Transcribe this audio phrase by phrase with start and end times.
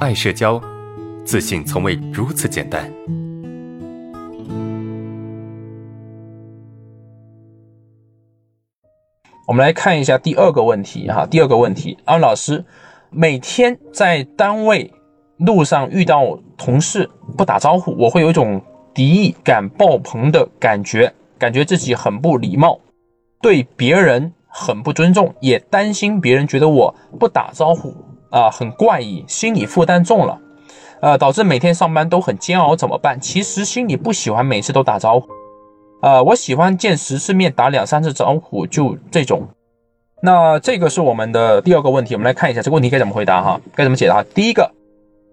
[0.00, 0.58] 爱社交，
[1.26, 2.90] 自信从未如此简单。
[9.46, 12.64] 我们来看一下第二个问题哈，第二个问题，安老师
[13.10, 14.90] 每天在单位
[15.36, 18.62] 路上遇到同事不打招呼，我会有一种
[18.94, 22.80] 敌意感爆棚的感觉，感觉自己很不礼貌，
[23.42, 24.32] 对别人。
[24.52, 27.94] 很不尊重，也担心别人觉得我不打招呼
[28.30, 30.38] 啊，很怪异，心理负担重了，
[31.00, 33.20] 呃，导致每天上班都很煎熬，怎么办？
[33.20, 35.28] 其实心里不喜欢每次都打招呼，
[36.02, 39.48] 呃，我喜欢见十次面打两三次招呼，就这种。
[40.22, 44.22] 那这个是我们的第二个问题，我们来看一下这个问题该怎么回答哈，该怎么解答？
[44.34, 44.70] 第一个，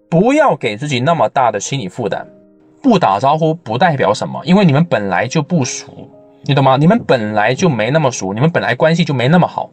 [0.08, 2.26] 不要给自己那么大的心理负担，
[2.82, 5.86] 不打招呼不代表什么，因为你们本来就不熟。
[6.44, 6.76] 你懂吗？
[6.78, 9.68] 你们本来就没那么熟，你们本来关系就没那么好，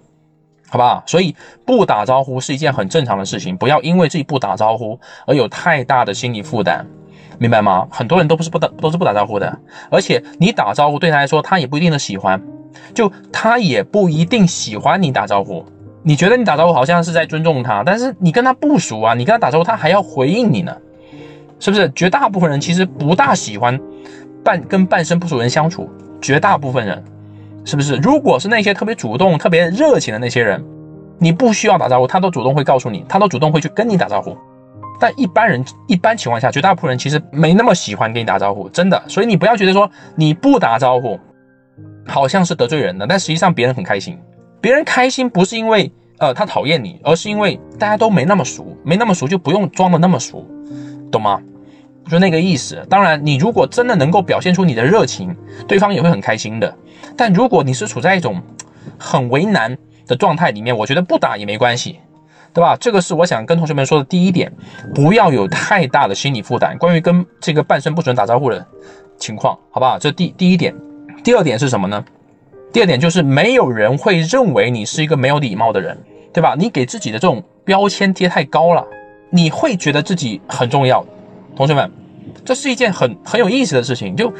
[0.68, 1.04] 好吧？
[1.05, 6.86] 所以不打招呼是一件很正常的事情，不要因为自己不打招呼而有太大的心理负担，
[7.38, 7.88] 明白吗？
[7.90, 9.57] 很多人都不是不打，都是不打招呼的，
[9.90, 12.41] 而且你打招呼对他来说，他也不一定的喜欢，
[12.94, 15.66] 就他也不一定喜欢你打招呼。
[16.04, 20.76] 你觉得你打招呼好像是在尊重他，但是你跟他不熟啊，你跟他打招呼，他还要回应你呢，
[21.60, 21.90] 是不是？
[21.96, 23.79] 绝大部分人其实不大喜欢
[24.44, 25.90] 半跟半生不熟人相处。
[26.22, 27.04] 绝大部分人，
[27.66, 27.96] 是不是？
[27.98, 30.63] 如果是那些特别主动、特别热情的那些人，
[31.20, 34.38] 你不需要打招呼，他都主动会告诉你，他都主动会去跟你打招呼。
[34.99, 39.02] 但一般人，一般情况下，绝大部分人其实没那么喜欢跟你打招呼，真的。
[39.07, 41.20] 所以你不要觉得说你不打招呼，
[42.05, 44.18] 好像是得罪人的，但实际上别人很开心。
[44.62, 50.46] 别人开心不是因为呃他讨厌你，而是因为大家都没那么熟，没那么熟就不用装的那么熟，
[51.12, 51.41] 懂吗？
[52.09, 52.85] 就那个意思。
[52.89, 55.35] 当然，你如果真的能够表现出你的热情，
[55.67, 56.75] 对方也会很开心的。
[57.17, 58.41] 但如果你是处在一种
[58.98, 61.99] 很为难的状态里面，我觉得不打也没关系，
[62.53, 62.77] 对吧？
[62.79, 64.51] 这个是我想跟同学们说的第一点，
[64.94, 66.78] 不要有太大的心理负担。
[66.78, 68.66] 关于跟这个半生不准打招呼的
[69.17, 69.97] 情况，好不好？
[69.97, 70.75] 这第第一点。
[71.23, 72.03] 第二点是什么呢？
[72.71, 75.97] 第二点就是没有人会认为你是一个没有礼貌的人，
[76.31, 76.55] 对吧？
[76.57, 78.85] 你给自己的这种标签贴太高了，
[79.29, 81.03] 你会觉得自己很重要。
[81.55, 81.89] 同学们，
[82.43, 84.16] 这是一件很很有意思的事情。
[84.16, 84.31] 就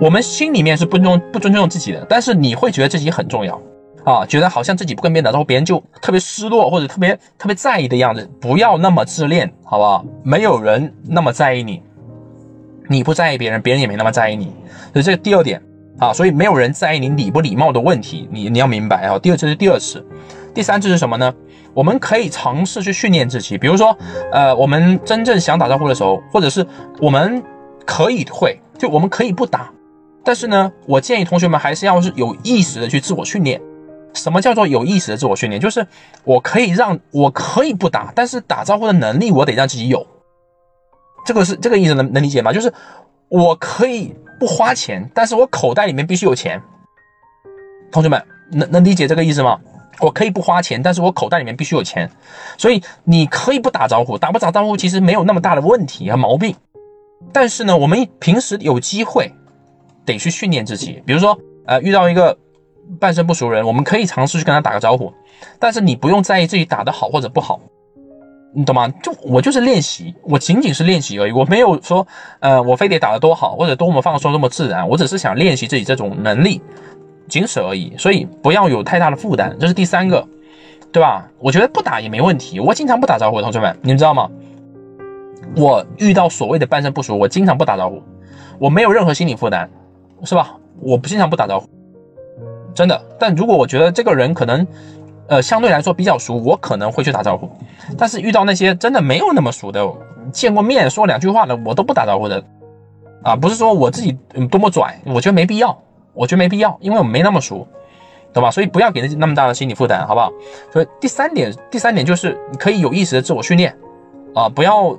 [0.00, 3.60] 我们心里面是不尊不尊重自己的，但是你会觉得自己很重要
[4.04, 8.28] 啊，觉得好像自己不跟别人打招呼，别人就特别失落或者特别特别在意的样子。
[8.40, 10.04] 不要那么自恋，好不好？
[10.22, 11.82] 没有人那么在意你，
[12.88, 14.52] 你不在意别人，别人也没那么在意你。
[14.92, 15.62] 所以这个第二点
[15.98, 19.18] 啊，所以没有人在意你礼不礼貌的问题，你你要明白啊。
[19.18, 20.04] 第二，这是第二次，
[20.52, 21.32] 第三次是什么呢？
[21.74, 23.96] 我们可以尝试去训练自己，比如说，
[24.32, 26.64] 呃，我们真正想打招呼的时候，或者是
[27.00, 27.42] 我们
[27.84, 29.72] 可以会，就我们可以不打，
[30.24, 33.60] 但是呢，我建议同学们还是要是有意识的去自我训练。
[34.12, 35.60] 什么叫做有意识的自我训练？
[35.60, 35.84] 就是
[36.22, 40.06] 我可以让我可以不打，但是打招呼的能力我得让自己有。
[41.26, 42.52] 这个是这个意思能能理解吗？
[42.52, 42.72] 就是
[43.28, 46.62] 我可以不花钱，但是我口袋里面必须有钱。
[47.90, 49.58] 同学们能能理解这个意思吗？
[50.00, 52.10] 我可以不花钱，但是我口袋里面必须有钱，
[52.58, 56.54] 所以你可以不打招呼，打不打招呼其实没有那么大的问题和毛病。
[57.32, 59.32] 但是呢，我们平时有机会
[60.04, 62.36] 得去训练自己，比如说，呃，遇到一个
[63.00, 65.12] 半生不熟人，我们可以尝试去跟他打个招呼，
[65.58, 67.58] 但是你不用在意自己打得好或者不好，
[68.54, 68.88] 你懂吗？
[69.02, 72.06] 就我就是练习，我仅仅是练习而已，我没有说，
[72.40, 76.60] 呃，我非得打得多好或者多么放松多么自然，我只是想练习自己这种能力。
[77.34, 80.24] 仅此而已，所以不要有太大的负担，这是第三个，
[80.92, 81.28] 对吧？
[81.40, 84.30] 我觉得不打也没问题，我经常不打招呼，同学们，你们知道吗？
[85.56, 88.00] 我遇到所谓的半生不熟，我经常不打招呼，
[88.60, 89.68] 我没有任何心理负担，
[90.22, 90.54] 是吧？
[90.80, 91.68] 我不经常不打招呼，
[92.72, 93.02] 真的。
[93.18, 94.64] 但如果我觉得这个人可能，
[95.26, 97.50] 呃，相对来说比较熟，我可能会去打招呼。
[97.98, 99.84] 但是遇到那些真的没有那么熟的，
[100.30, 102.44] 见过面说两句话的，我都不打招呼的。
[103.24, 104.16] 啊，不是说我自己
[104.48, 105.76] 多么拽，我觉得没必要。
[106.14, 107.66] 我觉得没必要，因为我们没那么熟，
[108.32, 108.50] 懂吧？
[108.50, 110.32] 所以不要给自己那么大的心理负担，好不好？
[110.72, 113.76] 所以第三点，第三点就是你可以有意识的自我训练
[114.34, 114.96] 啊，不要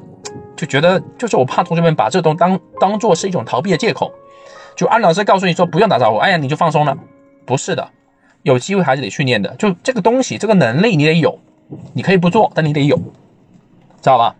[0.55, 4.11] 就觉得就是我怕同学们把这东当当做是一种逃避的借口，
[4.75, 6.97] 就安老师告诉你说不用打招呼，哎呀你就放松了，
[7.45, 7.90] 不是的，
[8.43, 11.40] 有机会还是得训练的，就这个东西这个能力你得有，
[11.93, 14.35] 你可以不做，但你得有，知道吧？